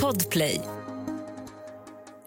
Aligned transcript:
Podplay. 0.00 0.60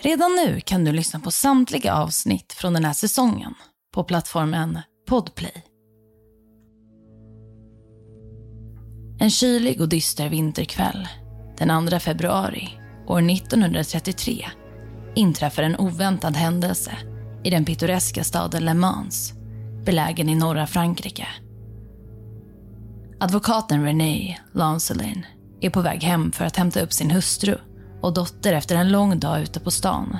Redan 0.01 0.31
nu 0.31 0.59
kan 0.59 0.85
du 0.85 0.91
lyssna 0.91 1.19
på 1.19 1.31
samtliga 1.31 1.93
avsnitt 1.93 2.53
från 2.53 2.73
den 2.73 2.85
här 2.85 2.93
säsongen 2.93 3.53
på 3.93 4.03
plattformen 4.03 4.79
Podplay. 5.07 5.63
En 9.19 9.29
kylig 9.29 9.81
och 9.81 9.89
dyster 9.89 10.29
vinterkväll 10.29 11.07
den 11.57 11.89
2 11.89 11.99
februari 11.99 12.69
år 13.07 13.31
1933 13.31 14.45
inträffar 15.15 15.63
en 15.63 15.75
oväntad 15.75 16.35
händelse 16.35 16.91
i 17.43 17.49
den 17.49 17.65
pittoreska 17.65 18.23
staden 18.23 18.65
Le 18.65 18.73
Mans, 18.73 19.33
belägen 19.85 20.29
i 20.29 20.35
norra 20.35 20.67
Frankrike. 20.67 21.27
Advokaten 23.19 23.83
René 23.83 24.37
Lancelin 24.53 25.25
är 25.61 25.69
på 25.69 25.81
väg 25.81 26.03
hem 26.03 26.31
för 26.31 26.45
att 26.45 26.57
hämta 26.57 26.81
upp 26.81 26.93
sin 26.93 27.11
hustru 27.11 27.57
och 28.01 28.13
dotter 28.13 28.53
efter 28.53 28.75
en 28.75 28.91
lång 28.91 29.19
dag 29.19 29.41
ute 29.41 29.59
på 29.59 29.71
stan. 29.71 30.17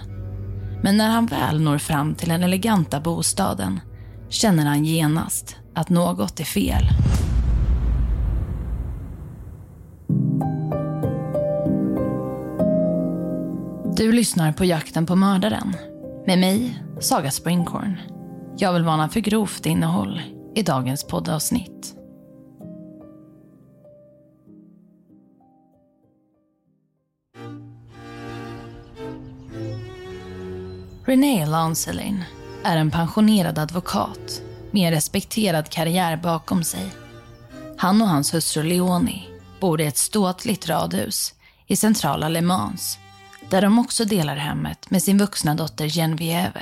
Men 0.84 0.98
när 0.98 1.10
han 1.10 1.26
väl 1.26 1.62
når 1.62 1.77
fram 1.77 2.16
till 2.16 2.30
den 2.30 2.44
eleganta 2.44 3.00
bostaden 3.00 3.80
känner 4.30 4.66
han 4.66 4.86
genast 4.86 5.55
att 5.74 5.90
något 5.90 6.40
är 6.40 6.44
fel. 6.44 6.90
Du 13.98 14.12
lyssnar 14.12 14.52
på 14.54 14.66
Jakten 14.66 15.05
på 15.05 15.16
mördaren 15.16 15.76
med 16.27 16.40
mig, 16.40 16.84
Saga 16.99 17.32
Springhorn. 17.32 17.98
Jag 18.58 18.74
vill 18.74 18.84
varna 18.84 19.10
för 19.10 19.20
grovt 19.20 19.66
innehåll 19.66 20.22
i 20.55 20.62
dagens 20.62 21.08
poddavsnitt. 21.08 21.96
Renee 31.08 31.46
Lancelin 31.46 32.24
är 32.64 32.78
en 32.78 32.92
pensionerad 32.92 33.60
advokat 33.60 34.42
med 34.72 34.88
en 34.88 34.94
respekterad 34.94 35.70
karriär 35.70 36.18
bakom 36.18 36.64
sig. 36.64 36.92
Han 37.78 38.02
och 38.02 38.08
hans 38.08 38.34
hustru 38.34 38.64
Leonie 38.64 39.24
bor 39.60 39.82
i 39.82 39.86
ett 39.86 39.98
ståtligt 39.98 40.70
radhus 40.70 41.34
i 41.68 41.76
centrala 41.76 42.30
Le 42.30 42.42
Mans 42.42 42.98
där 43.50 43.62
de 43.62 43.80
också 43.80 44.06
delar 44.06 44.36
hemmet 44.36 44.90
med 44.90 45.04
sin 45.04 45.18
vuxna 45.18 45.56
dotter 45.56 45.90
Genevieve. 45.90 46.62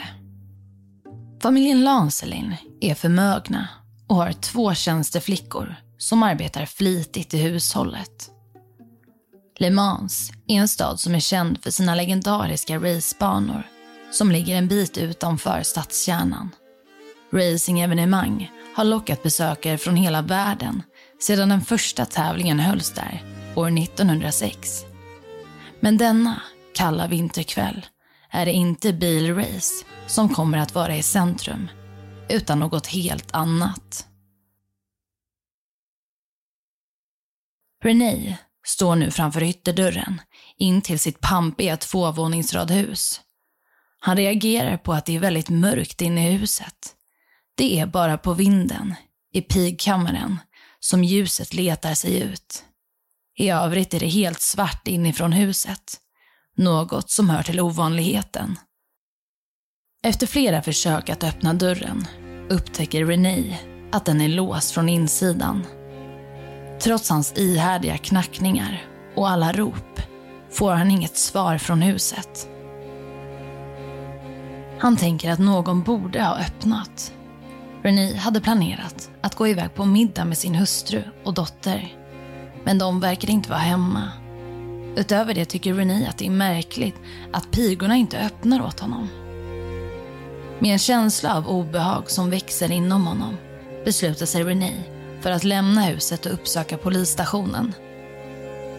Familjen 1.42 1.84
Lancelin 1.84 2.56
är 2.82 2.96
förmögna 2.96 3.68
och 4.08 4.16
har 4.16 4.32
två 4.32 4.74
tjänsteflickor 4.74 5.76
som 5.98 6.24
arbetar 6.24 6.66
flitigt 6.66 7.34
i 7.34 7.38
hushållet. 7.38 8.30
Le 9.60 9.70
Mans 9.70 10.32
är 10.48 10.56
en 10.56 10.68
stad 10.68 11.00
som 11.00 11.16
är 11.16 11.20
känd 11.20 11.64
för 11.64 11.72
sina 11.72 11.96
legendariska 11.96 12.78
racebanor 12.78 13.73
som 14.14 14.32
ligger 14.32 14.56
en 14.56 14.68
bit 14.68 14.98
utanför 14.98 15.64
stadskärnan. 15.64 16.50
Racingevenemang 17.32 18.52
har 18.76 18.84
lockat 18.84 19.24
besökare 19.24 19.78
från 19.78 19.96
hela 19.96 20.22
världen 20.22 20.84
sedan 21.20 21.50
den 21.50 21.62
första 21.62 22.06
tävlingen 22.06 22.60
hölls 22.60 22.92
där 22.92 23.24
år 23.56 23.78
1906. 23.78 24.86
Men 25.80 25.98
denna 25.98 26.42
kalla 26.76 27.08
vinterkväll 27.08 27.86
är 28.30 28.46
det 28.46 28.52
inte 28.52 28.94
bilrace 28.94 29.86
som 30.08 30.30
kommer 30.30 30.58
att 30.58 30.76
vara 30.76 30.96
i 30.96 31.04
centrum, 31.04 31.70
utan 32.30 32.60
något 32.60 32.88
helt 32.88 33.32
annat. 33.32 34.08
René 37.84 38.38
står 38.66 38.96
nu 38.96 39.12
framför 39.12 39.44
ytterdörren 39.44 40.22
in 40.58 40.82
till 40.82 41.00
sitt 41.00 41.20
pampiga 41.22 41.78
tvåvåningsradhus. 41.78 43.22
Han 44.06 44.18
reagerar 44.18 44.78
på 44.78 44.94
att 44.94 45.06
det 45.06 45.16
är 45.16 45.20
väldigt 45.20 45.50
mörkt 45.50 46.02
inne 46.02 46.30
i 46.30 46.32
huset. 46.32 46.96
Det 47.56 47.80
är 47.80 47.86
bara 47.86 48.18
på 48.18 48.34
vinden, 48.34 48.96
i 49.34 49.42
pigkammaren, 49.42 50.40
som 50.80 51.04
ljuset 51.04 51.54
letar 51.54 51.94
sig 51.94 52.22
ut. 52.22 52.64
I 53.38 53.50
övrigt 53.50 53.94
är 53.94 54.00
det 54.00 54.08
helt 54.08 54.42
svart 54.42 54.88
inifrån 54.88 55.32
huset. 55.32 55.98
Något 56.58 57.10
som 57.10 57.30
hör 57.30 57.44
till 57.44 57.60
ovanligheten. 57.60 58.60
Efter 60.04 60.28
flera 60.28 60.62
försök 60.62 61.10
att 61.10 61.24
öppna 61.24 61.54
dörren 61.54 62.08
upptäcker 62.50 63.06
René 63.06 63.60
att 63.92 64.06
den 64.06 64.22
är 64.22 64.30
låst 64.30 64.72
från 64.72 64.90
insidan. 64.90 65.66
Trots 66.82 67.10
hans 67.10 67.38
ihärdiga 67.38 67.98
knackningar 67.98 68.86
och 69.16 69.30
alla 69.30 69.52
rop 69.52 70.02
får 70.52 70.72
han 70.72 70.92
inget 70.92 71.18
svar 71.18 71.58
från 71.58 71.82
huset. 71.82 72.50
Han 74.84 74.98
tänker 74.98 75.32
att 75.32 75.40
någon 75.40 75.84
borde 75.84 76.24
ha 76.24 76.40
öppnat. 76.40 77.14
René 77.84 78.16
hade 78.16 78.42
planerat 78.42 79.12
att 79.22 79.36
gå 79.36 79.48
iväg 79.48 79.74
på 79.74 79.86
middag 79.86 80.26
med 80.26 80.38
sin 80.38 80.56
hustru 80.56 81.04
och 81.24 81.34
dotter. 81.34 81.96
Men 82.64 82.78
de 82.78 83.00
verkar 83.00 83.30
inte 83.30 83.50
vara 83.50 83.60
hemma. 83.60 84.12
Utöver 84.96 85.34
det 85.34 85.46
tycker 85.46 85.74
René 85.74 86.08
att 86.08 86.18
det 86.18 86.26
är 86.26 86.32
märkligt 86.32 86.96
att 87.34 87.52
pigorna 87.52 87.96
inte 87.96 88.20
öppnar 88.20 88.62
åt 88.62 88.80
honom. 88.80 89.10
Med 90.60 90.74
en 90.74 90.80
känsla 90.80 91.36
av 91.36 91.48
obehag 91.48 92.12
som 92.12 92.30
växer 92.30 92.72
inom 92.72 93.08
honom 93.08 93.38
beslutar 93.86 94.26
sig 94.26 94.44
René 94.44 94.74
för 95.22 95.32
att 95.32 95.44
lämna 95.44 95.82
huset 95.82 96.26
och 96.26 96.34
uppsöka 96.34 96.78
polisstationen. 96.78 97.74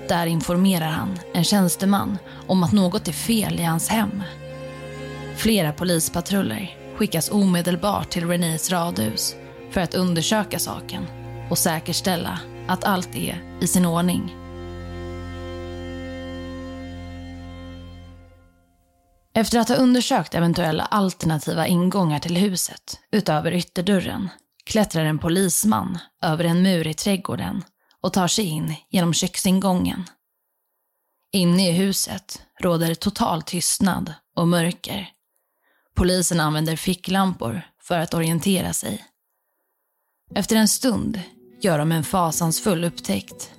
Där 0.09 0.27
informerar 0.27 0.91
han 0.91 1.19
en 1.35 1.45
tjänsteman 1.45 2.19
om 2.47 2.63
att 2.63 2.73
något 2.73 3.09
är 3.09 3.13
fel 3.13 3.61
i 3.61 3.63
hans 3.63 3.89
hem. 3.89 4.23
Flera 5.37 5.73
polispatruller 5.73 6.77
skickas 6.97 7.31
omedelbart 7.31 8.11
till 8.11 8.29
Renés 8.29 8.71
radhus 8.71 9.37
för 9.71 9.81
att 9.81 9.95
undersöka 9.95 10.59
saken 10.59 11.07
och 11.51 11.59
säkerställa 11.59 12.41
att 12.69 12.85
allt 12.85 13.15
är 13.15 13.59
i 13.61 13.67
sin 13.67 13.87
ordning. 13.87 14.35
Efter 19.35 19.59
att 19.59 19.69
ha 19.69 19.77
undersökt 19.77 20.35
eventuella 20.35 20.85
alternativa 20.85 21.67
ingångar 21.67 22.19
till 22.19 22.37
huset 22.37 23.01
utöver 23.13 23.53
ytterdörren 23.53 24.29
klättrar 24.65 25.05
en 25.05 25.19
polisman 25.19 25.99
över 26.23 26.45
en 26.45 26.63
mur 26.63 26.87
i 26.87 26.95
trädgården 26.95 27.65
och 28.01 28.13
tar 28.13 28.29
sig 28.29 28.45
in 28.45 28.75
genom 28.91 29.15
köksingången. 29.15 30.05
Inne 31.33 31.69
i 31.69 31.73
huset 31.73 32.43
råder 32.61 32.95
total 32.95 33.43
tystnad 33.43 34.15
och 34.37 34.49
mörker. 34.49 35.14
Polisen 35.95 36.41
använder 36.41 36.77
ficklampor 36.77 37.63
för 37.83 37.99
att 37.99 38.15
orientera 38.15 38.73
sig. 38.73 39.05
Efter 40.35 40.57
en 40.57 40.69
stund 40.69 41.21
gör 41.61 41.79
de 41.79 41.93
en 41.93 42.05
fasansfull 42.05 42.85
upptäckt. 42.85 43.51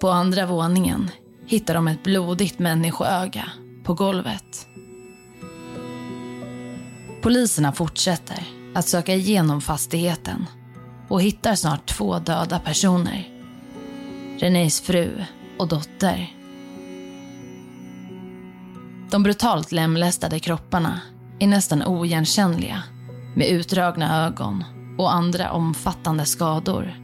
På 0.00 0.08
andra 0.08 0.46
våningen 0.46 1.10
hittar 1.46 1.74
de 1.74 1.88
ett 1.88 2.02
blodigt 2.02 2.58
människoöga 2.58 3.50
på 3.84 3.94
golvet. 3.94 4.66
Poliserna 7.22 7.72
fortsätter 7.72 8.44
att 8.74 8.88
söka 8.88 9.14
igenom 9.14 9.60
fastigheten 9.60 10.46
och 11.08 11.22
hittar 11.22 11.54
snart 11.54 11.86
två 11.86 12.18
döda 12.18 12.58
personer. 12.58 13.28
Renés 14.38 14.80
fru 14.80 15.24
och 15.58 15.68
dotter. 15.68 16.32
De 19.10 19.22
brutalt 19.22 19.72
lemlästade 19.72 20.40
kropparna 20.40 21.00
är 21.42 21.46
nästan 21.46 21.82
oigenkännliga 21.82 22.82
med 23.34 23.48
utdragna 23.48 24.26
ögon 24.26 24.64
och 24.98 25.12
andra 25.12 25.52
omfattande 25.52 26.26
skador. 26.26 26.94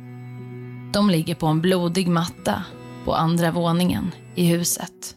De 0.92 1.10
ligger 1.10 1.34
på 1.34 1.46
en 1.46 1.60
blodig 1.60 2.08
matta 2.08 2.64
på 3.04 3.14
andra 3.14 3.50
våningen 3.50 4.12
i 4.34 4.46
huset. 4.46 5.16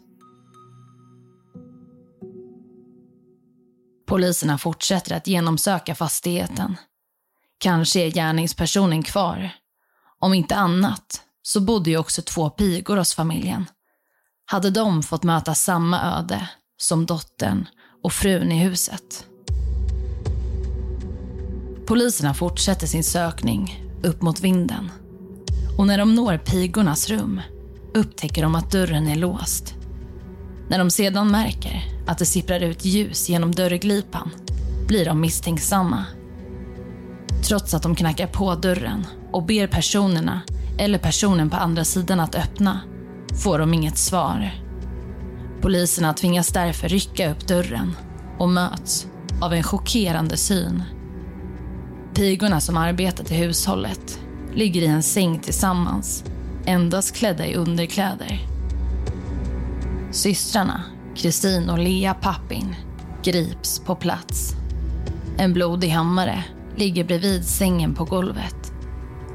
Poliserna 4.08 4.58
fortsätter 4.58 5.16
att 5.16 5.28
genomsöka 5.28 5.96
fastigheten. 5.96 6.78
Kanske 7.58 8.00
är 8.00 8.12
gärningspersonen 8.12 9.04
kvar. 9.04 9.50
Om 10.20 10.34
inte 10.34 10.56
annat 10.56 11.22
så 11.42 11.62
bodde 11.62 11.90
ju 11.90 11.98
också 11.98 12.22
två 12.22 12.50
pigor 12.50 12.98
hos 12.98 13.16
familjen. 13.16 13.66
Hade 14.46 14.70
de 14.70 15.04
fått 15.04 15.24
möta 15.24 15.56
samma 15.56 16.18
öde 16.20 16.50
som 16.78 17.06
dottern 17.06 17.68
och 18.02 18.14
frun 18.14 18.52
i 18.52 18.64
huset? 18.64 19.26
Poliserna 21.86 22.34
fortsätter 22.34 22.88
sin 22.88 23.04
sökning 23.04 23.84
upp 24.04 24.22
mot 24.22 24.42
vinden. 24.42 24.92
Och 25.78 25.88
när 25.88 25.98
de 25.98 26.16
når 26.16 26.38
pigornas 26.38 27.10
rum 27.10 27.42
upptäcker 27.94 28.42
de 28.42 28.56
att 28.56 28.72
dörren 28.72 29.08
är 29.08 29.16
låst. 29.16 29.76
När 30.70 30.78
de 30.78 30.90
sedan 30.90 31.32
märker 31.32 31.84
att 32.08 32.18
det 32.18 32.26
sipprar 32.26 32.60
ut 32.60 32.86
ljus 32.86 33.30
genom 33.30 33.52
dörrglipan 33.52 34.30
blir 34.88 35.06
de 35.06 35.22
misstänksamma. 35.22 36.06
Trots 37.48 37.74
att 37.74 37.84
de 37.84 37.96
knackar 37.96 38.28
på 38.28 38.56
dörren 38.56 39.06
och 39.32 39.46
ber 39.46 39.68
personerna 39.68 40.42
eller 40.78 41.00
personen 41.00 41.50
på 41.50 41.58
andra 41.58 41.84
sidan 41.84 42.20
att 42.20 42.36
öppna 42.36 42.80
får 43.44 43.60
de 43.60 43.74
inget 43.74 43.98
svar. 43.98 44.52
Poliserna 45.62 46.14
tvingas 46.14 46.48
därför 46.48 46.90
rycka 46.90 47.32
upp 47.32 47.48
dörren 47.48 47.96
och 48.38 48.50
möts 48.50 49.08
av 49.42 49.54
en 49.54 49.64
chockerande 49.64 50.38
syn. 50.38 50.84
Pigorna 52.14 52.62
som 52.62 52.78
arbetat 52.78 53.32
i 53.32 53.36
hushållet 53.36 54.20
ligger 54.54 54.82
i 54.82 54.88
en 54.88 55.04
säng 55.04 55.40
tillsammans, 55.40 56.24
endast 56.66 57.16
klädda 57.16 57.48
i 57.48 57.56
underkläder. 57.56 58.48
Systrarna, 60.12 60.84
Kristin 61.16 61.70
och 61.70 61.80
Lea 61.80 62.14
Pappin, 62.14 62.76
grips 63.24 63.80
på 63.80 63.96
plats. 63.96 64.54
En 65.38 65.54
blodig 65.54 65.90
hammare 65.90 66.44
ligger 66.76 67.04
bredvid 67.04 67.46
sängen 67.46 67.94
på 67.94 68.06
golvet. 68.06 68.74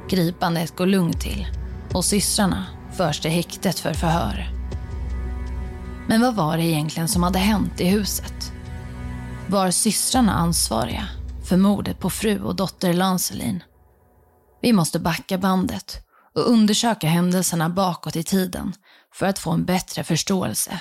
Gripandet 0.08 0.76
går 0.76 0.86
lugnt 0.86 1.20
till 1.20 1.46
och 1.92 2.04
systrarna 2.04 2.64
förs 2.92 3.20
till 3.20 3.30
häktet 3.30 3.78
för 3.78 3.92
förhör. 3.92 4.55
Men 6.08 6.20
vad 6.20 6.34
var 6.34 6.56
det 6.56 6.64
egentligen 6.64 7.08
som 7.08 7.22
hade 7.22 7.38
hänt 7.38 7.80
i 7.80 7.84
huset? 7.84 8.52
Var 9.48 9.70
systrarna 9.70 10.32
ansvariga 10.32 11.08
för 11.48 11.56
mordet 11.56 12.00
på 12.00 12.10
fru 12.10 12.42
och 12.42 12.56
dotter 12.56 12.92
Lancelin? 12.92 13.62
Vi 14.62 14.72
måste 14.72 14.98
backa 14.98 15.38
bandet 15.38 15.98
och 16.34 16.50
undersöka 16.50 17.08
händelserna 17.08 17.68
bakåt 17.68 18.16
i 18.16 18.22
tiden 18.22 18.74
för 19.12 19.26
att 19.26 19.38
få 19.38 19.50
en 19.50 19.64
bättre 19.64 20.04
förståelse 20.04 20.80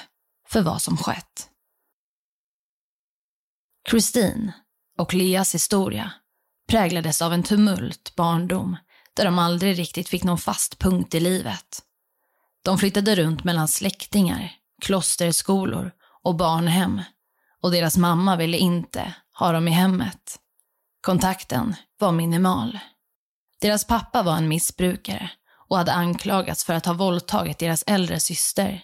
för 0.50 0.62
vad 0.62 0.82
som 0.82 0.98
skett. 0.98 1.50
Christine 3.90 4.54
och 4.98 5.14
Leas 5.14 5.56
historia 5.56 6.12
präglades 6.70 7.22
av 7.22 7.34
en 7.34 7.44
tumult 7.44 8.16
barndom 8.16 8.78
där 9.14 9.26
de 9.26 9.40
aldrig 9.40 9.80
riktigt 9.80 10.10
fick 10.10 10.24
någon 10.24 10.38
fast 10.38 10.80
punkt 10.80 11.16
i 11.16 11.20
livet. 11.20 11.82
De 12.64 12.78
flyttade 12.78 13.16
runt 13.16 13.44
mellan 13.44 13.68
släktingar, 13.68 14.52
klosterskolor 14.82 15.92
och 16.24 16.36
barnhem 16.36 17.02
och 17.62 17.72
deras 17.72 17.98
mamma 17.98 18.36
ville 18.36 18.58
inte 18.58 19.14
ha 19.40 19.52
dem 19.52 19.68
i 19.68 19.72
hemmet. 19.72 20.40
Kontakten 21.02 21.76
var 22.00 22.12
minimal. 22.12 22.80
Deras 23.62 23.88
pappa 23.88 24.24
var 24.24 24.38
en 24.38 24.48
missbrukare 24.48 25.30
och 25.68 25.78
hade 25.78 25.94
anklagats 25.94 26.66
för 26.66 26.74
att 26.74 26.86
ha 26.86 26.94
våldtagit 26.94 27.60
deras 27.60 27.84
äldre 27.88 28.20
syster. 28.20 28.82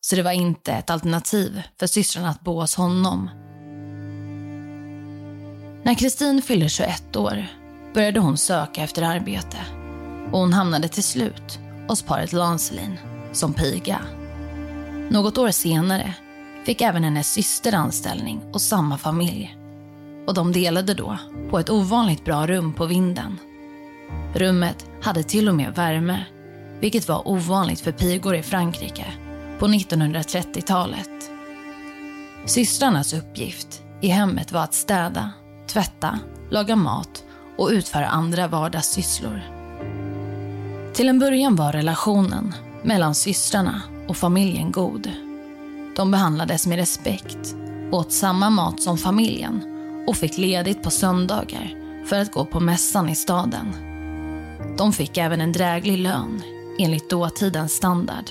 Så 0.00 0.16
det 0.16 0.22
var 0.22 0.32
inte 0.32 0.72
ett 0.72 0.90
alternativ 0.90 1.62
för 1.78 1.86
systrarna 1.86 2.28
att 2.28 2.40
bo 2.40 2.60
hos 2.60 2.74
honom. 2.74 3.30
När 5.84 5.94
Kristin 5.94 6.42
fyllde 6.42 6.68
21 6.68 7.16
år 7.16 7.46
började 7.94 8.20
hon 8.20 8.36
söka 8.36 8.82
efter 8.82 9.02
arbete 9.02 9.56
och 10.32 10.38
hon 10.38 10.52
hamnade 10.52 10.88
till 10.88 11.04
slut 11.04 11.58
hos 11.88 12.02
paret 12.02 12.32
Lancelin 12.32 12.98
som 13.32 13.54
piga. 13.54 14.21
Något 15.12 15.38
år 15.38 15.50
senare 15.50 16.14
fick 16.64 16.80
även 16.80 17.04
hennes 17.04 17.32
syster 17.32 17.74
anställning 17.74 18.40
och 18.52 18.60
samma 18.60 18.98
familj. 18.98 19.56
Och 20.26 20.34
de 20.34 20.52
delade 20.52 20.94
då 20.94 21.18
på 21.50 21.58
ett 21.58 21.70
ovanligt 21.70 22.24
bra 22.24 22.46
rum 22.46 22.72
på 22.72 22.86
vinden. 22.86 23.38
Rummet 24.34 24.86
hade 25.02 25.22
till 25.22 25.48
och 25.48 25.54
med 25.54 25.74
värme, 25.74 26.24
vilket 26.80 27.08
var 27.08 27.28
ovanligt 27.28 27.80
för 27.80 27.92
pigor 27.92 28.36
i 28.36 28.42
Frankrike 28.42 29.06
på 29.58 29.66
1930-talet. 29.66 31.30
Systrarnas 32.46 33.12
uppgift 33.12 33.82
i 34.00 34.08
hemmet 34.08 34.52
var 34.52 34.62
att 34.62 34.74
städa, 34.74 35.30
tvätta, 35.66 36.18
laga 36.50 36.76
mat 36.76 37.24
och 37.58 37.68
utföra 37.68 38.06
andra 38.06 38.48
vardagssysslor. 38.48 39.40
Till 40.94 41.08
en 41.08 41.18
början 41.18 41.56
var 41.56 41.72
relationen 41.72 42.54
mellan 42.84 43.14
systrarna 43.14 43.82
och 44.08 44.16
familjen 44.16 44.72
god. 44.72 45.10
De 45.96 46.10
behandlades 46.10 46.66
med 46.66 46.78
respekt, 46.78 47.54
åt 47.92 48.12
samma 48.12 48.50
mat 48.50 48.82
som 48.82 48.98
familjen 48.98 49.62
och 50.06 50.16
fick 50.16 50.38
ledigt 50.38 50.82
på 50.82 50.90
söndagar 50.90 51.74
för 52.06 52.20
att 52.20 52.32
gå 52.32 52.44
på 52.44 52.60
mässan 52.60 53.08
i 53.08 53.14
staden. 53.14 53.72
De 54.78 54.92
fick 54.92 55.16
även 55.16 55.40
en 55.40 55.52
dräglig 55.52 55.98
lön 55.98 56.42
enligt 56.78 57.10
dåtidens 57.10 57.72
standard. 57.72 58.30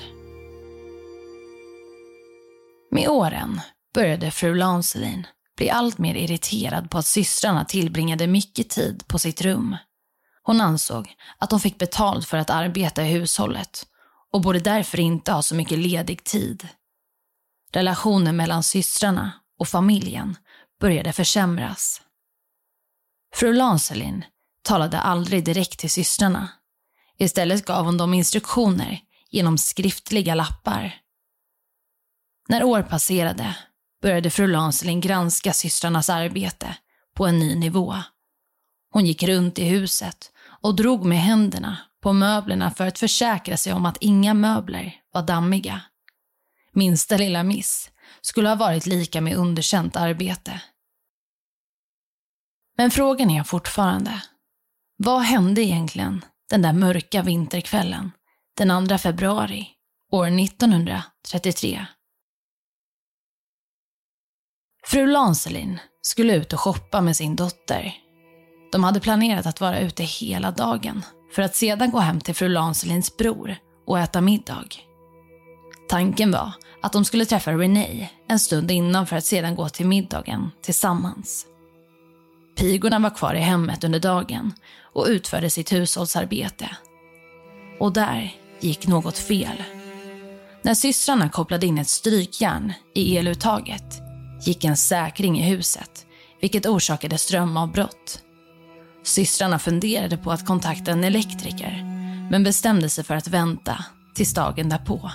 Med 2.91 3.07
åren 3.09 3.61
började 3.93 4.31
fru 4.31 4.55
Lancelin 4.55 5.27
bli 5.57 5.69
allt 5.69 5.97
mer 5.97 6.15
irriterad 6.15 6.89
på 6.89 6.97
att 6.97 7.05
systrarna 7.05 7.65
tillbringade 7.65 8.27
mycket 8.27 8.69
tid 8.69 9.03
på 9.07 9.19
sitt 9.19 9.41
rum. 9.41 9.75
Hon 10.43 10.61
ansåg 10.61 11.15
att 11.37 11.49
de 11.49 11.59
fick 11.59 11.77
betalt 11.77 12.27
för 12.27 12.37
att 12.37 12.49
arbeta 12.49 13.03
i 13.03 13.11
hushållet 13.11 13.85
och 14.31 14.41
borde 14.41 14.59
därför 14.59 14.99
inte 14.99 15.31
ha 15.31 15.41
så 15.41 15.55
mycket 15.55 15.79
ledig 15.79 16.23
tid. 16.23 16.67
Relationen 17.71 18.35
mellan 18.35 18.63
systrarna 18.63 19.31
och 19.59 19.67
familjen 19.67 20.37
började 20.79 21.13
försämras. 21.13 22.01
Fru 23.35 23.53
Lancelin 23.53 24.25
talade 24.63 24.99
aldrig 24.99 25.45
direkt 25.45 25.79
till 25.79 25.89
systrarna. 25.89 26.49
Istället 27.17 27.65
gav 27.65 27.85
hon 27.85 27.97
dem 27.97 28.13
instruktioner 28.13 28.99
genom 29.29 29.57
skriftliga 29.57 30.35
lappar. 30.35 31.01
När 32.47 32.63
år 32.63 32.81
passerade 32.81 33.55
började 34.01 34.29
fru 34.29 34.47
Lancelin 34.47 35.01
granska 35.01 35.53
systrarnas 35.53 36.09
arbete 36.09 36.77
på 37.15 37.25
en 37.25 37.39
ny 37.39 37.55
nivå. 37.55 37.95
Hon 38.91 39.05
gick 39.05 39.23
runt 39.23 39.59
i 39.59 39.63
huset 39.63 40.31
och 40.61 40.75
drog 40.75 41.05
med 41.05 41.19
händerna 41.19 41.77
på 42.01 42.13
möblerna 42.13 42.71
för 42.71 42.87
att 42.87 42.99
försäkra 42.99 43.57
sig 43.57 43.73
om 43.73 43.85
att 43.85 43.97
inga 43.97 44.33
möbler 44.33 44.95
var 45.13 45.21
dammiga. 45.21 45.81
Minsta 46.73 47.17
lilla 47.17 47.43
miss 47.43 47.91
skulle 48.21 48.49
ha 48.49 48.55
varit 48.55 48.85
lika 48.85 49.21
med 49.21 49.35
underkänt 49.35 49.95
arbete. 49.95 50.61
Men 52.77 52.91
frågan 52.91 53.29
är 53.29 53.43
fortfarande, 53.43 54.23
vad 54.97 55.21
hände 55.21 55.61
egentligen 55.61 56.25
den 56.49 56.61
där 56.61 56.73
mörka 56.73 57.21
vinterkvällen 57.21 58.11
den 58.57 58.87
2 58.87 58.97
februari 58.97 59.67
år 60.11 60.27
1933? 60.27 61.85
Fru 64.83 65.07
Lancelin 65.07 65.79
skulle 66.01 66.35
ut 66.35 66.53
och 66.53 66.59
shoppa 66.59 67.01
med 67.01 67.15
sin 67.15 67.35
dotter. 67.35 67.93
De 68.71 68.83
hade 68.83 68.99
planerat 68.99 69.45
att 69.45 69.61
vara 69.61 69.79
ute 69.79 70.03
hela 70.03 70.51
dagen 70.51 71.05
för 71.31 71.41
att 71.41 71.55
sedan 71.55 71.91
gå 71.91 71.99
hem 71.99 72.21
till 72.21 72.35
fru 72.35 72.49
Lancelins 72.49 73.17
bror 73.17 73.55
och 73.87 73.99
äta 73.99 74.21
middag. 74.21 74.65
Tanken 75.89 76.31
var 76.31 76.51
att 76.81 76.93
de 76.93 77.05
skulle 77.05 77.25
träffa 77.25 77.51
Renee 77.51 78.09
en 78.27 78.39
stund 78.39 78.71
innan 78.71 79.07
för 79.07 79.15
att 79.15 79.25
sedan 79.25 79.55
gå 79.55 79.69
till 79.69 79.87
middagen 79.87 80.51
tillsammans. 80.61 81.45
Pigorna 82.57 82.99
var 82.99 83.09
kvar 83.09 83.33
i 83.33 83.39
hemmet 83.39 83.83
under 83.83 83.99
dagen 83.99 84.53
och 84.93 85.05
utförde 85.07 85.49
sitt 85.49 85.71
hushållsarbete. 85.71 86.69
Och 87.79 87.93
där 87.93 88.35
gick 88.59 88.87
något 88.87 89.17
fel. 89.17 89.63
När 90.61 90.73
systrarna 90.73 91.29
kopplade 91.29 91.65
in 91.65 91.77
ett 91.77 91.87
strykjärn 91.87 92.73
i 92.95 93.17
eluttaget 93.17 94.01
gick 94.45 94.63
en 94.63 94.77
säkring 94.77 95.39
i 95.39 95.43
huset, 95.43 96.05
vilket 96.41 96.65
orsakade 96.65 97.17
strömavbrott. 97.17 98.21
Systrarna 99.03 99.59
funderade 99.59 100.17
på 100.17 100.31
att 100.31 100.45
kontakta 100.45 100.91
en 100.91 101.03
elektriker, 101.03 101.83
men 102.31 102.43
bestämde 102.43 102.89
sig 102.89 103.03
för 103.03 103.15
att 103.15 103.27
vänta 103.27 103.85
tills 104.13 104.33
dagen 104.33 104.69
därpå. 104.69 105.11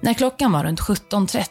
När 0.00 0.14
klockan 0.14 0.52
var 0.52 0.64
runt 0.64 0.80
17.30 0.80 1.46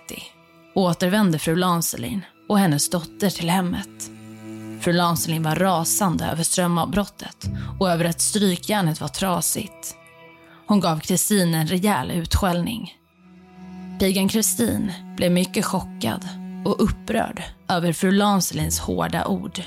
återvände 0.75 1.39
fru 1.39 1.55
Lancelin 1.55 2.21
och 2.49 2.59
hennes 2.59 2.89
dotter 2.89 3.29
till 3.29 3.49
hemmet. 3.49 4.11
Fru 4.81 4.93
Lancelin 4.93 5.43
var 5.43 5.55
rasande 5.55 6.25
över 6.25 6.43
strömavbrottet 6.43 7.49
och 7.79 7.89
över 7.89 8.05
att 8.05 8.21
strykjärnet 8.21 9.01
var 9.01 9.07
trasigt. 9.07 9.95
Hon 10.67 10.79
gav 10.79 10.99
Kristin 10.99 11.55
en 11.55 11.67
rejäl 11.67 12.11
utskällning. 12.11 12.93
Pigan 13.99 14.27
Kristin 14.27 14.91
blev 15.17 15.31
mycket 15.31 15.65
chockad 15.65 16.27
och 16.65 16.83
upprörd 16.83 17.43
över 17.69 17.93
fru 17.93 18.11
Lancelins 18.11 18.79
hårda 18.79 19.25
ord. 19.25 19.61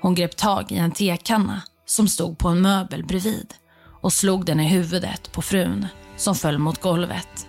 Hon 0.00 0.14
grep 0.14 0.36
tag 0.36 0.72
i 0.72 0.76
en 0.76 0.92
tekanna 0.92 1.62
som 1.86 2.08
stod 2.08 2.38
på 2.38 2.48
en 2.48 2.60
möbel 2.60 3.04
bredvid 3.04 3.54
och 4.02 4.12
slog 4.12 4.44
den 4.44 4.60
i 4.60 4.68
huvudet 4.68 5.32
på 5.32 5.42
frun 5.42 5.86
som 6.16 6.34
föll 6.34 6.58
mot 6.58 6.80
golvet. 6.80 7.46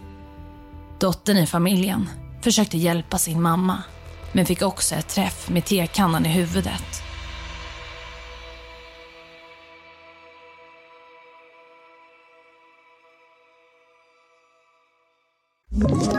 Dottern 1.00 1.38
i 1.38 1.48
familjen 1.48 2.10
försökte 2.42 2.78
hjälpa 2.78 3.18
sin 3.18 3.42
mamma 3.42 3.84
men 4.32 4.46
fick 4.46 4.62
också 4.62 4.96
ett 4.96 5.08
träff 5.08 5.50
med 5.50 5.66
tekannan 5.66 6.26
i 6.26 6.30
huvudet. 6.30 7.04
you 15.82 16.19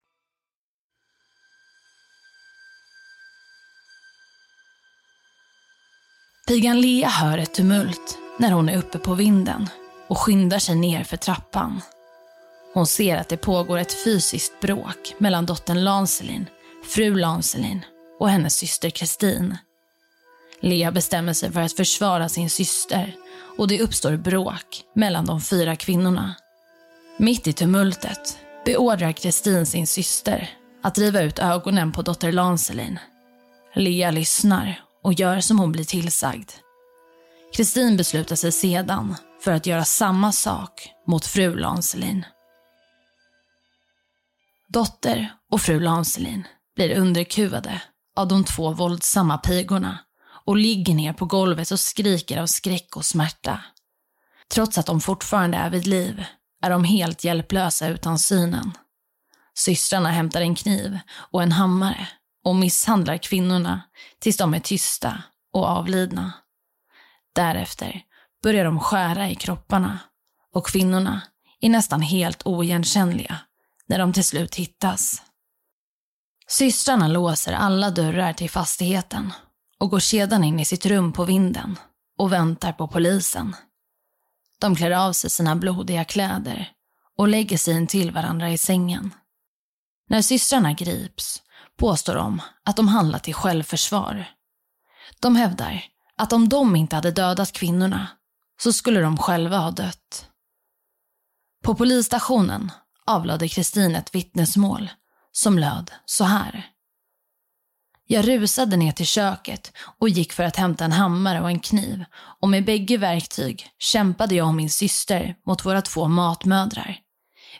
Pigan 6.51 6.81
Lea 6.81 7.07
hör 7.07 7.37
ett 7.37 7.53
tumult 7.53 8.17
när 8.37 8.51
hon 8.51 8.69
är 8.69 8.77
uppe 8.77 8.97
på 8.97 9.13
vinden 9.13 9.69
och 10.07 10.17
skyndar 10.17 10.59
sig 10.59 10.75
ner 10.75 11.03
för 11.03 11.17
trappan. 11.17 11.81
Hon 12.73 12.87
ser 12.87 13.17
att 13.17 13.29
det 13.29 13.37
pågår 13.37 13.77
ett 13.77 14.03
fysiskt 14.03 14.59
bråk 14.61 15.15
mellan 15.17 15.45
dottern 15.45 15.83
Lancelin, 15.83 16.45
fru 16.83 17.15
Lancelin 17.15 17.85
och 18.19 18.29
hennes 18.29 18.55
syster 18.55 18.89
Kristin. 18.89 19.57
Lea 20.59 20.91
bestämmer 20.91 21.33
sig 21.33 21.51
för 21.51 21.61
att 21.61 21.73
försvara 21.73 22.29
sin 22.29 22.49
syster 22.49 23.15
och 23.57 23.67
det 23.67 23.81
uppstår 23.81 24.17
bråk 24.17 24.83
mellan 24.95 25.25
de 25.25 25.41
fyra 25.41 25.75
kvinnorna. 25.75 26.35
Mitt 27.17 27.47
i 27.47 27.53
tumultet 27.53 28.37
beordrar 28.65 29.11
Kristin 29.11 29.65
sin 29.65 29.87
syster 29.87 30.49
att 30.83 30.95
driva 30.95 31.21
ut 31.21 31.39
ögonen 31.39 31.91
på 31.91 32.01
dotter 32.01 32.31
Lancelin. 32.31 32.99
Lea 33.75 34.11
lyssnar 34.11 34.81
och 35.03 35.13
gör 35.13 35.39
som 35.39 35.59
hon 35.59 35.71
blir 35.71 35.83
tillsagd. 35.83 36.51
Kristin 37.53 37.97
beslutar 37.97 38.35
sig 38.35 38.51
sedan 38.51 39.15
för 39.41 39.51
att 39.51 39.65
göra 39.65 39.85
samma 39.85 40.31
sak 40.31 40.91
mot 41.07 41.25
fru 41.25 41.55
Lancelin. 41.55 42.25
Dotter 44.67 45.33
och 45.51 45.61
fru 45.61 45.79
Lancelin 45.79 46.47
blir 46.75 46.97
underkuvade 46.97 47.81
av 48.15 48.27
de 48.27 48.43
två 48.43 48.71
våldsamma 48.71 49.37
pigorna 49.37 49.99
och 50.45 50.57
ligger 50.57 50.93
ner 50.93 51.13
på 51.13 51.25
golvet 51.25 51.71
och 51.71 51.79
skriker 51.79 52.41
av 52.41 52.45
skräck 52.45 52.95
och 52.95 53.05
smärta. 53.05 53.63
Trots 54.53 54.77
att 54.77 54.85
de 54.85 55.01
fortfarande 55.01 55.57
är 55.57 55.69
vid 55.69 55.87
liv 55.87 56.25
är 56.63 56.69
de 56.69 56.83
helt 56.83 57.23
hjälplösa 57.23 57.87
utan 57.87 58.19
synen. 58.19 58.71
Systrarna 59.53 60.09
hämtar 60.09 60.41
en 60.41 60.55
kniv 60.55 60.99
och 61.13 61.43
en 61.43 61.51
hammare 61.51 62.07
och 62.43 62.55
misshandlar 62.55 63.17
kvinnorna 63.17 63.81
tills 64.19 64.37
de 64.37 64.53
är 64.53 64.59
tysta 64.59 65.23
och 65.53 65.65
avlidna. 65.65 66.33
Därefter 67.33 68.01
börjar 68.43 68.65
de 68.65 68.79
skära 68.79 69.29
i 69.29 69.35
kropparna 69.35 69.99
och 70.53 70.67
kvinnorna 70.67 71.21
är 71.59 71.69
nästan 71.69 72.01
helt 72.01 72.45
oigenkännliga 72.45 73.37
när 73.85 73.99
de 73.99 74.13
till 74.13 74.23
slut 74.23 74.55
hittas. 74.55 75.21
Systrarna 76.47 77.07
låser 77.07 77.53
alla 77.53 77.89
dörrar 77.89 78.33
till 78.33 78.49
fastigheten 78.49 79.33
och 79.77 79.89
går 79.89 79.99
sedan 79.99 80.43
in 80.43 80.59
i 80.59 80.65
sitt 80.65 80.85
rum 80.85 81.13
på 81.13 81.25
vinden 81.25 81.79
och 82.17 82.33
väntar 82.33 82.73
på 82.73 82.87
polisen. 82.87 83.55
De 84.59 84.75
klär 84.75 84.91
av 84.91 85.13
sig 85.13 85.29
sina 85.29 85.55
blodiga 85.55 86.05
kläder 86.05 86.71
och 87.17 87.27
lägger 87.27 87.57
sig 87.57 87.73
in 87.73 87.87
till 87.87 88.11
varandra 88.11 88.49
i 88.49 88.57
sängen. 88.57 89.13
När 90.07 90.21
systrarna 90.21 90.73
grips 90.73 91.41
påstår 91.81 92.15
de 92.15 92.41
att 92.63 92.75
de 92.75 92.87
handlat 92.87 93.27
i 93.27 93.33
självförsvar. 93.33 94.29
De 95.19 95.35
hävdar 95.35 95.83
att 96.17 96.33
om 96.33 96.49
de 96.49 96.75
inte 96.75 96.95
hade 96.95 97.11
dödat 97.11 97.51
kvinnorna 97.51 98.07
så 98.61 98.73
skulle 98.73 98.99
de 98.99 99.17
själva 99.17 99.57
ha 99.57 99.71
dött. 99.71 100.27
På 101.63 101.75
polisstationen 101.75 102.71
avlade 103.05 103.47
Kristin 103.47 103.95
ett 103.95 104.15
vittnesmål 104.15 104.89
som 105.31 105.59
löd 105.59 105.91
så 106.05 106.23
här. 106.23 106.67
Jag 108.07 108.27
rusade 108.27 108.77
ner 108.77 108.91
till 108.91 109.05
köket 109.05 109.73
och 109.99 110.09
gick 110.09 110.33
för 110.33 110.43
att 110.43 110.55
hämta 110.55 110.85
en 110.85 110.91
hammare 110.91 111.41
och 111.41 111.49
en 111.49 111.59
kniv 111.59 112.05
och 112.41 112.49
med 112.49 112.65
bägge 112.65 112.97
verktyg 112.97 113.67
kämpade 113.79 114.35
jag 114.35 114.47
och 114.47 114.53
min 114.53 114.69
syster 114.69 115.35
mot 115.45 115.65
våra 115.65 115.81
två 115.81 116.07
matmödrar. 116.07 116.97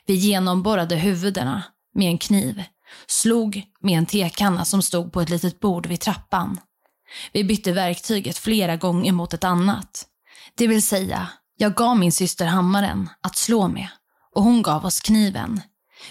Vi 0.06 0.14
genomborrade 0.14 0.96
huvudena 0.96 1.62
med 1.94 2.08
en 2.08 2.18
kniv, 2.18 2.64
slog 3.06 3.62
med 3.80 3.98
en 3.98 4.06
tekanna 4.06 4.64
som 4.64 4.82
stod 4.82 5.12
på 5.12 5.20
ett 5.20 5.30
litet 5.30 5.60
bord 5.60 5.86
vid 5.86 6.00
trappan. 6.00 6.60
Vi 7.32 7.44
bytte 7.44 7.72
verktyget 7.72 8.38
flera 8.38 8.76
gånger 8.76 9.12
mot 9.12 9.34
ett 9.34 9.44
annat. 9.44 10.06
Det 10.54 10.66
vill 10.66 10.86
säga, 10.86 11.28
jag 11.56 11.74
gav 11.74 11.98
min 11.98 12.12
syster 12.12 12.46
hammaren 12.46 13.08
att 13.20 13.36
slå 13.36 13.68
med 13.68 13.88
och 14.34 14.42
hon 14.42 14.62
gav 14.62 14.84
oss 14.84 15.00
kniven. 15.00 15.60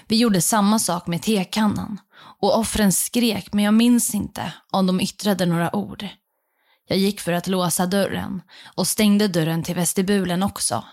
Vi 0.08 0.18
gjorde 0.18 0.42
samma 0.42 0.80
sak 0.80 1.08
med 1.08 1.22
tekannan 1.22 2.00
och 2.42 2.60
offren 2.60 2.92
skrek 2.92 3.54
men 3.54 3.66
jag 3.66 3.74
minns 3.74 4.16
inte 4.16 4.54
om 4.72 4.88
de 4.88 5.02
yttrade 5.02 5.46
några 5.46 5.76
ord. 5.76 6.08
Jag 6.88 6.98
gick 6.98 7.20
för 7.20 7.34
att 7.34 7.48
låsa 7.48 7.86
dörren 7.86 8.42
och 8.76 8.88
stängde 8.88 9.28
dörren 9.28 9.64
till 9.64 9.76
vestibulen 9.76 10.44
också. 10.44 10.84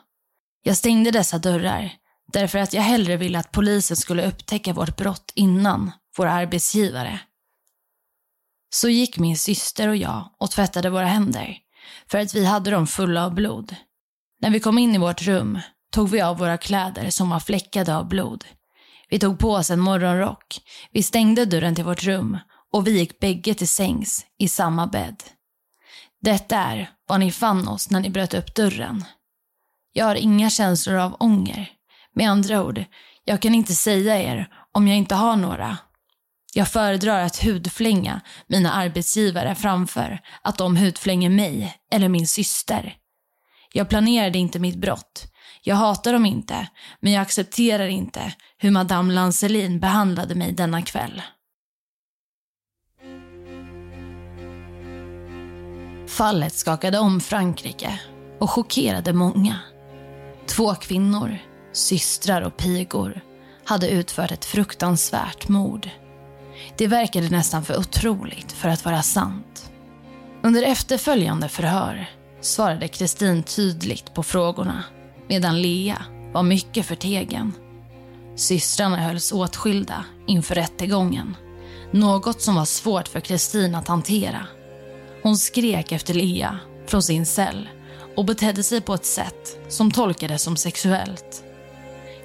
Jag 0.63 0.77
stängde 0.77 1.11
dessa 1.11 1.39
dörrar 1.39 1.93
därför 2.33 2.59
att 2.59 2.73
jag 2.73 2.83
hellre 2.83 3.17
ville 3.17 3.39
att 3.39 3.53
polisen 3.53 3.97
skulle 3.97 4.29
upptäcka 4.29 4.73
vårt 4.73 4.97
brott 4.97 5.33
innan 5.35 5.91
vår 6.17 6.27
arbetsgivare. 6.27 7.21
Så 8.71 8.89
gick 8.89 9.19
min 9.19 9.39
syster 9.39 9.89
och 9.89 9.97
jag 9.97 10.35
och 10.39 10.51
tvättade 10.51 10.91
våra 10.91 11.07
händer 11.07 11.59
för 12.11 12.19
att 12.19 12.35
vi 12.35 12.45
hade 12.45 12.71
dem 12.71 12.87
fulla 12.87 13.25
av 13.25 13.35
blod. 13.35 13.77
När 14.41 14.51
vi 14.51 14.61
kom 14.61 14.79
in 14.79 14.95
i 14.95 14.99
vårt 14.99 15.23
rum 15.23 15.59
tog 15.91 16.09
vi 16.09 16.21
av 16.21 16.39
våra 16.39 16.59
kläder 16.59 17.11
som 17.11 17.31
var 17.31 17.41
fläckade 17.41 17.97
av 17.97 18.09
blod. 18.09 18.45
Vi 19.11 19.19
tog 19.19 19.39
på 19.39 19.53
oss 19.53 19.71
en 19.71 19.81
morgonrock, 19.81 20.61
vi 20.93 21.03
stängde 21.03 21.45
dörren 21.45 21.75
till 21.75 21.85
vårt 21.85 22.05
rum 22.05 22.39
och 22.73 22.87
vi 22.87 22.99
gick 22.99 23.21
bägge 23.21 23.55
till 23.55 23.69
sängs 23.69 24.27
i 24.39 24.49
samma 24.49 24.87
bädd. 24.87 25.23
Detta 26.21 26.57
är 26.57 26.91
var 27.07 27.19
ni 27.19 27.33
fann 27.33 27.69
oss 27.69 27.91
när 27.91 28.01
ni 28.01 28.11
bröt 28.11 28.35
upp 28.35 28.55
dörren. 28.55 29.05
Jag 29.93 30.05
har 30.05 30.15
inga 30.15 30.51
känslor 30.51 30.97
av 30.97 31.17
ånger. 31.21 31.78
Med 32.15 32.31
andra 32.31 32.65
ord, 32.65 32.85
jag 33.25 33.43
kan 33.43 33.55
inte 33.55 33.75
säga 33.75 34.23
er 34.23 34.49
om 34.73 34.89
jag 34.89 34.97
inte 34.97 35.15
har 35.15 35.37
några. 35.37 35.79
Jag 36.55 36.69
föredrar 36.69 37.21
att 37.25 37.43
hudflänga 37.45 38.21
mina 38.47 38.73
arbetsgivare 38.73 39.55
framför 39.55 40.21
att 40.43 40.59
de 40.59 40.77
hudflänger 40.77 41.31
mig 41.31 41.77
eller 41.93 42.09
min 42.09 42.27
syster. 42.27 42.97
Jag 43.73 43.89
planerade 43.89 44.39
inte 44.39 44.59
mitt 44.59 44.77
brott. 44.77 45.33
Jag 45.63 45.77
hatar 45.77 46.13
dem 46.13 46.27
inte, 46.27 46.69
men 47.01 47.13
jag 47.13 47.23
accepterar 47.23 47.87
inte 47.87 48.35
hur 48.59 48.71
Madame 48.71 49.15
Lancelin 49.15 49.81
behandlade 49.81 50.35
mig 50.35 50.53
denna 50.53 50.83
kväll. 50.83 51.23
Fallet 56.09 56.55
skakade 56.55 56.99
om 56.99 57.21
Frankrike 57.21 58.01
och 58.41 58.51
chockerade 58.51 59.13
många. 59.13 59.59
Två 60.47 60.75
kvinnor, 60.75 61.39
systrar 61.73 62.43
och 62.43 62.57
pigor, 62.57 63.21
hade 63.65 63.89
utfört 63.91 64.31
ett 64.31 64.45
fruktansvärt 64.45 65.49
mord. 65.49 65.91
Det 66.77 66.87
verkade 66.87 67.29
nästan 67.29 67.65
för 67.65 67.79
otroligt 67.79 68.53
för 68.53 68.69
att 68.69 68.85
vara 68.85 69.03
sant. 69.03 69.71
Under 70.43 70.63
efterföljande 70.63 71.49
förhör 71.49 72.11
svarade 72.41 72.89
Kristin 72.89 73.43
tydligt 73.43 74.15
på 74.15 74.23
frågorna 74.23 74.85
medan 75.29 75.63
Lea 75.63 76.03
var 76.33 76.43
mycket 76.43 76.87
förtegen. 76.87 77.53
Systrarna 78.37 78.97
hölls 78.97 79.33
åtskilda 79.33 80.05
inför 80.27 80.55
rättegången. 80.55 81.37
Något 81.91 82.43
som 82.43 82.55
var 82.55 82.65
svårt 82.65 83.09
för 83.09 83.21
Kristin 83.21 83.75
att 83.75 83.89
hantera. 83.89 84.47
Hon 85.23 85.37
skrek 85.37 85.93
efter 85.93 86.15
Lea 86.15 86.59
från 86.87 87.03
sin 87.03 87.27
cell 87.27 87.69
och 88.17 88.25
betedde 88.25 88.63
sig 88.63 88.81
på 88.81 88.95
ett 88.95 89.05
sätt 89.05 89.59
som 89.69 89.91
tolkades 89.91 90.43
som 90.43 90.57
sexuellt. 90.57 91.45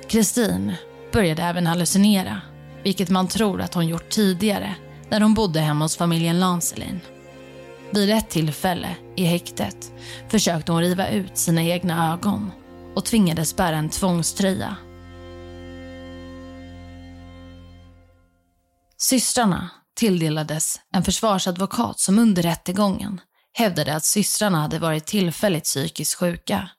Kristin 0.07 0.74
började 1.12 1.41
även 1.41 1.67
hallucinera, 1.67 2.41
vilket 2.83 3.10
man 3.10 3.27
tror 3.27 3.62
att 3.62 3.74
hon 3.74 3.88
gjort 3.88 4.10
tidigare 4.10 4.75
när 5.10 5.22
hon 5.22 5.33
bodde 5.33 5.60
hemma 5.60 5.86
hos 5.86 5.98
familjen 5.98 6.39
Lancelin. 6.39 7.00
Vid 7.91 8.10
ett 8.10 8.29
tillfälle 8.29 8.95
i 9.15 9.25
häktet 9.25 9.91
försökte 10.29 10.72
hon 10.72 10.81
riva 10.81 11.10
ut 11.10 11.38
sina 11.38 11.63
egna 11.63 12.13
ögon 12.13 12.51
och 12.95 13.05
tvingades 13.05 13.55
bära 13.55 13.75
en 13.75 13.89
tvångströja. 13.89 14.75
Systrarna 18.98 19.69
tilldelades 19.95 20.79
en 20.93 21.03
försvarsadvokat 21.03 22.00
som 22.00 22.19
under 22.19 22.43
rättegången 22.43 23.22
hävdade 23.53 23.95
att 23.95 24.05
systrarna 24.05 24.62
hade 24.62 24.79
varit 24.79 25.05
tillfälligt 25.05 25.63
psykiskt 25.63 26.13
sjuka. 26.19 26.69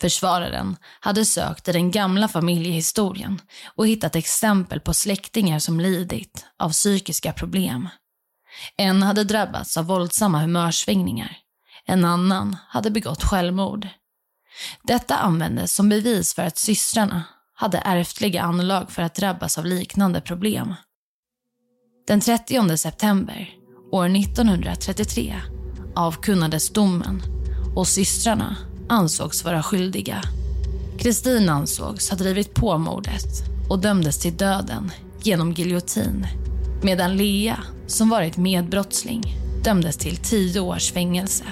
Försvararen 0.00 0.76
hade 1.00 1.24
sökt 1.24 1.68
i 1.68 1.72
den 1.72 1.90
gamla 1.90 2.28
familjehistorien 2.28 3.40
och 3.74 3.88
hittat 3.88 4.16
exempel 4.16 4.80
på 4.80 4.94
släktingar 4.94 5.58
som 5.58 5.80
lidit 5.80 6.46
av 6.58 6.70
psykiska 6.70 7.32
problem. 7.32 7.88
En 8.76 9.02
hade 9.02 9.24
drabbats 9.24 9.76
av 9.76 9.84
våldsamma 9.84 10.40
humörsvängningar. 10.40 11.36
En 11.86 12.04
annan 12.04 12.56
hade 12.68 12.90
begått 12.90 13.22
självmord. 13.22 13.88
Detta 14.82 15.16
användes 15.16 15.74
som 15.74 15.88
bevis 15.88 16.34
för 16.34 16.42
att 16.42 16.58
systrarna 16.58 17.24
hade 17.54 17.78
ärftliga 17.78 18.42
anlag 18.42 18.90
för 18.90 19.02
att 19.02 19.14
drabbas 19.14 19.58
av 19.58 19.66
liknande 19.66 20.20
problem. 20.20 20.74
Den 22.06 22.20
30 22.20 22.76
september 22.76 23.50
år 23.92 24.16
1933 24.16 25.34
avkunnades 25.94 26.70
domen 26.70 27.22
och 27.76 27.88
systrarna 27.88 28.56
ansågs 28.88 29.44
vara 29.44 29.62
skyldiga. 29.62 30.22
Kristin 30.98 31.48
ansågs 31.48 32.10
ha 32.10 32.16
drivit 32.16 32.54
på 32.54 32.78
mordet 32.78 33.44
och 33.70 33.78
dömdes 33.78 34.18
till 34.18 34.36
döden 34.36 34.92
genom 35.22 35.52
giljotin 35.52 36.26
medan 36.82 37.16
Lea, 37.16 37.58
som 37.86 38.08
varit 38.08 38.36
medbrottsling, 38.36 39.22
dömdes 39.64 39.96
till 39.96 40.16
tio 40.16 40.60
års 40.60 40.92
fängelse. 40.92 41.44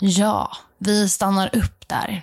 Ja, 0.00 0.56
vi 0.78 1.08
stannar 1.08 1.56
upp 1.56 1.88
där. 1.88 2.22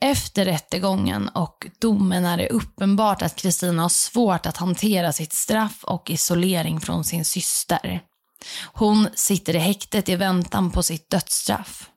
Efter 0.00 0.44
rättegången 0.44 1.28
och 1.28 1.66
domen 1.78 2.24
är 2.24 2.36
det 2.36 2.48
uppenbart 2.48 3.22
att 3.22 3.36
Kristina 3.36 3.82
har 3.82 3.88
svårt 3.88 4.46
att 4.46 4.56
hantera 4.56 5.12
sitt 5.12 5.32
straff 5.32 5.84
och 5.84 6.10
isolering 6.10 6.80
från 6.80 7.04
sin 7.04 7.24
syster. 7.24 8.00
Hon 8.72 9.08
sitter 9.14 9.56
i 9.56 9.58
häktet 9.58 10.08
i 10.08 10.16
väntan 10.16 10.70
på 10.70 10.82
sitt 10.82 11.10
dödsstraff. 11.10 11.90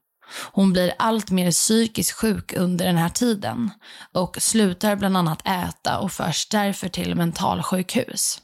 Hon 0.51 0.73
blir 0.73 0.93
allt 0.99 1.31
mer 1.31 1.51
psykiskt 1.51 2.11
sjuk 2.11 2.53
under 2.53 2.85
den 2.85 2.97
här 2.97 3.09
tiden 3.09 3.71
och 4.13 4.37
slutar 4.41 4.95
bland 4.95 5.17
annat 5.17 5.47
äta 5.47 5.99
och 5.99 6.11
förs 6.11 6.47
därför 6.49 6.89
till 6.89 7.15
mentalsjukhus. 7.15 8.41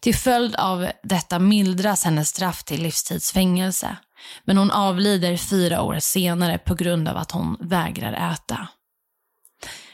Till 0.00 0.14
följd 0.14 0.54
av 0.54 0.88
detta 1.02 1.38
mildras 1.38 2.04
hennes 2.04 2.28
straff 2.28 2.64
till 2.64 2.82
livstidsfängelse 2.82 3.96
men 4.44 4.56
hon 4.56 4.70
avlider 4.70 5.36
fyra 5.36 5.82
år 5.82 5.98
senare 5.98 6.58
på 6.58 6.74
grund 6.74 7.08
av 7.08 7.16
att 7.16 7.30
hon 7.30 7.56
vägrar 7.60 8.32
äta. 8.32 8.68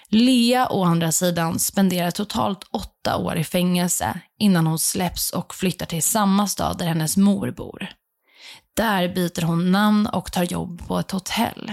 Lea 0.08 0.66
å 0.70 0.84
andra 0.84 1.12
sidan 1.12 1.58
spenderar 1.58 2.10
totalt 2.10 2.64
åtta 2.70 3.16
år 3.16 3.36
i 3.36 3.44
fängelse 3.44 4.20
innan 4.38 4.66
hon 4.66 4.78
släpps 4.78 5.30
och 5.30 5.54
flyttar 5.54 5.86
till 5.86 6.02
samma 6.02 6.46
stad 6.46 6.78
där 6.78 6.86
hennes 6.86 7.16
mor 7.16 7.50
bor. 7.50 7.88
Där 8.76 9.08
byter 9.14 9.42
hon 9.42 9.72
namn 9.72 10.06
och 10.06 10.32
tar 10.32 10.44
jobb 10.44 10.86
på 10.88 10.98
ett 10.98 11.10
hotell. 11.10 11.72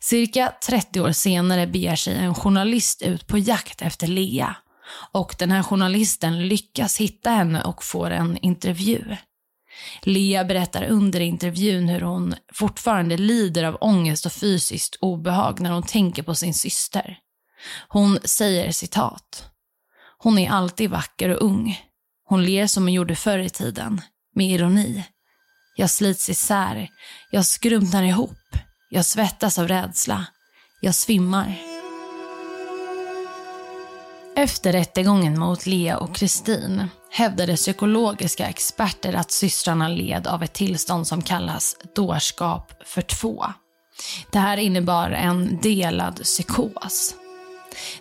Cirka 0.00 0.52
30 0.66 1.00
år 1.00 1.12
senare 1.12 1.66
beger 1.66 1.96
sig 1.96 2.16
en 2.16 2.34
journalist 2.34 3.02
ut 3.02 3.26
på 3.26 3.38
jakt 3.38 3.82
efter 3.82 4.06
Lea 4.06 4.56
och 5.12 5.34
den 5.38 5.50
här 5.50 5.62
journalisten 5.62 6.48
lyckas 6.48 6.96
hitta 6.96 7.30
henne 7.30 7.62
och 7.62 7.84
får 7.84 8.10
en 8.10 8.38
intervju. 8.42 9.16
Lea 10.02 10.44
berättar 10.44 10.84
under 10.84 11.20
intervjun 11.20 11.88
hur 11.88 12.00
hon 12.00 12.34
fortfarande 12.52 13.16
lider 13.16 13.64
av 13.64 13.78
ångest 13.80 14.26
och 14.26 14.32
fysiskt 14.32 14.96
obehag 15.00 15.60
när 15.60 15.70
hon 15.70 15.82
tänker 15.82 16.22
på 16.22 16.34
sin 16.34 16.54
syster. 16.54 17.18
Hon 17.88 18.18
säger 18.24 18.72
citat. 18.72 19.50
Hon 20.18 20.38
är 20.38 20.50
alltid 20.50 20.90
vacker 20.90 21.28
och 21.28 21.42
ung. 21.42 21.80
Hon 22.24 22.44
ler 22.44 22.66
som 22.66 22.82
hon 22.82 22.92
gjorde 22.92 23.16
förr 23.16 23.38
i 23.38 23.50
tiden, 23.50 24.00
med 24.34 24.46
ironi. 24.46 25.04
Jag 25.76 25.90
slits 25.90 26.30
isär, 26.30 26.88
jag 27.30 27.46
skrumpnar 27.46 28.02
ihop, 28.02 28.56
jag 28.90 29.04
svettas 29.04 29.58
av 29.58 29.68
rädsla, 29.68 30.26
jag 30.80 30.94
svimmar. 30.94 31.58
Efter 34.36 34.72
rättegången 34.72 35.38
mot 35.38 35.66
Lea 35.66 35.98
och 35.98 36.14
Kristin 36.14 36.88
hävdade 37.10 37.56
psykologiska 37.56 38.46
experter 38.46 39.14
att 39.14 39.30
systrarna 39.30 39.88
led 39.88 40.26
av 40.26 40.42
ett 40.42 40.52
tillstånd 40.52 41.06
som 41.06 41.22
kallas 41.22 41.76
dårskap 41.94 42.72
för 42.84 43.02
två. 43.02 43.44
Det 44.32 44.38
här 44.38 44.56
innebar 44.56 45.10
en 45.10 45.60
delad 45.60 46.22
psykos. 46.22 47.14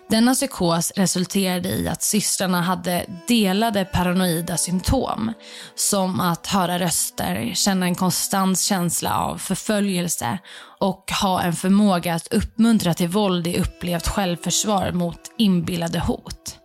Denna 0.10 0.34
psykos 0.34 0.92
resulterade 0.96 1.70
i 1.70 1.88
att 1.88 2.04
systrarna 2.04 2.62
hade 2.62 3.06
delade 3.28 3.86
paranoida 3.86 4.58
symptom. 4.58 5.34
Som 5.76 6.20
att 6.20 6.48
höra 6.48 6.80
röster, 6.80 7.52
känna 7.56 7.86
en 7.86 7.96
konstant 7.96 8.60
känsla 8.60 9.18
av 9.18 9.38
förföljelse 9.38 10.40
och 10.80 11.12
ha 11.22 11.42
en 11.42 11.54
förmåga 11.54 12.14
att 12.14 12.34
uppmuntra 12.34 12.94
till 12.94 13.08
våld 13.10 13.48
i 13.48 13.60
upplevt 13.60 14.08
självförsvar 14.08 14.92
mot 14.92 15.20
inbillade 15.38 16.00
hot. 16.00 16.56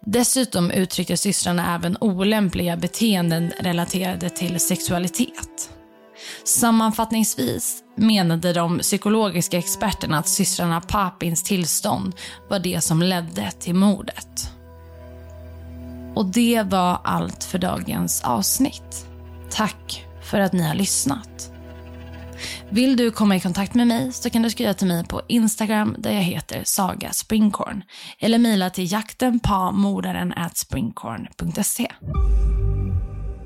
Dessutom 0.00 0.70
uttryckte 0.70 1.16
systrarna 1.16 1.74
även 1.74 1.96
olämpliga 2.00 2.76
beteenden 2.76 3.52
relaterade 3.60 4.30
till 4.30 4.60
sexualitet. 4.60 5.57
Sammanfattningsvis 6.48 7.82
menade 7.94 8.52
de 8.52 8.78
psykologiska 8.78 9.58
experterna 9.58 10.18
att 10.18 10.28
systrarna 10.28 10.80
Papins 10.80 11.42
tillstånd 11.42 12.14
var 12.50 12.58
det 12.58 12.80
som 12.80 13.02
ledde 13.02 13.50
till 13.50 13.74
mordet. 13.74 14.52
Och 16.14 16.26
det 16.26 16.62
var 16.62 17.00
allt 17.04 17.44
för 17.44 17.58
dagens 17.58 18.22
avsnitt. 18.24 19.06
Tack 19.50 20.06
för 20.22 20.40
att 20.40 20.52
ni 20.52 20.62
har 20.62 20.74
lyssnat. 20.74 21.52
Vill 22.70 22.96
du 22.96 23.10
komma 23.10 23.36
i 23.36 23.40
kontakt 23.40 23.74
med 23.74 23.86
mig 23.86 24.12
så 24.12 24.30
kan 24.30 24.42
du 24.42 24.50
skriva 24.50 24.74
till 24.74 24.88
mig 24.88 25.04
på 25.06 25.22
Instagram 25.28 25.96
där 25.98 26.12
jag 26.12 26.22
heter 26.22 26.62
Saga 26.64 27.12
Springkorn 27.12 27.82
eller 28.18 28.38
mejla 28.38 28.70
till 28.70 28.92
jaktenpamordaren 28.92 30.34
springkorn.se. 30.54 31.92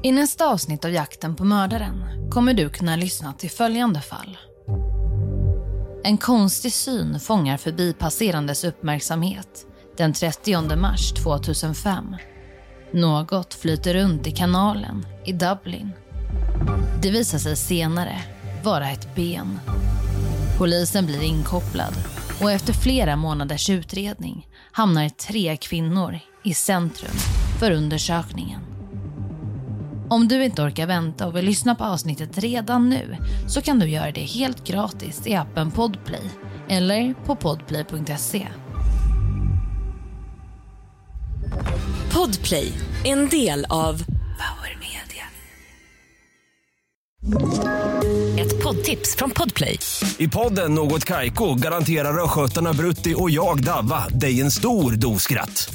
I 0.04 0.12
nästa 0.12 0.46
avsnitt 0.46 0.84
av 0.84 0.90
Jakten 0.90 1.36
på 1.36 1.44
mördaren 1.44 2.04
kommer 2.30 2.54
du 2.54 2.70
kunna 2.70 2.96
lyssna 2.96 3.32
till 3.32 3.50
följande 3.50 4.00
fall. 4.00 4.38
En 6.04 6.18
konstig 6.18 6.72
syn 6.72 7.20
fångar 7.20 7.56
förbipasserandes 7.56 8.64
uppmärksamhet 8.64 9.66
den 9.96 10.12
30 10.12 10.76
mars 10.76 11.12
2005. 11.12 12.16
Något 12.92 13.54
flyter 13.54 13.94
runt 13.94 14.26
i 14.26 14.30
kanalen 14.30 15.06
i 15.26 15.32
Dublin. 15.32 15.92
Det 17.02 17.10
visar 17.10 17.38
sig 17.38 17.56
senare 17.56 18.22
vara 18.64 18.90
ett 18.90 19.14
ben. 19.14 19.60
Polisen 20.58 21.06
blir 21.06 21.22
inkopplad 21.22 21.94
och 22.42 22.50
efter 22.50 22.72
flera 22.72 23.16
månaders 23.16 23.70
utredning 23.70 24.46
hamnar 24.72 25.08
tre 25.08 25.56
kvinnor 25.56 26.18
i 26.44 26.54
centrum 26.54 27.16
för 27.60 27.70
undersökningen. 27.70 28.71
Om 30.12 30.28
du 30.28 30.44
inte 30.44 30.62
orkar 30.62 30.86
vänta 30.86 31.26
och 31.26 31.36
vill 31.36 31.44
lyssna 31.44 31.74
på 31.74 31.84
avsnittet 31.84 32.38
redan 32.38 32.88
nu 32.88 33.16
så 33.48 33.62
kan 33.62 33.78
du 33.78 33.88
göra 33.88 34.10
det 34.12 34.20
helt 34.20 34.64
gratis 34.64 35.26
i 35.26 35.34
appen 35.34 35.70
Podplay 35.70 36.30
eller 36.68 37.14
på 37.24 37.36
podplay.se. 37.36 38.48
Podplay, 42.12 42.72
en 43.04 43.28
del 43.28 43.64
av 43.68 44.04
Power 44.42 44.78
Media. 44.80 45.24
Ett 48.38 48.62
poddtips 48.62 49.16
från 49.16 49.30
Podplay. 49.30 49.78
I 50.18 50.28
podden 50.28 50.74
Något 50.74 51.04
Kaiko 51.04 51.54
garanterar 51.54 52.24
östgötarna 52.24 52.72
Brutti 52.72 53.14
och 53.18 53.30
jag, 53.30 53.64
Davva, 53.64 54.08
dig 54.08 54.40
en 54.40 54.50
stor 54.50 54.92
dos 54.92 55.22
skratt. 55.22 55.74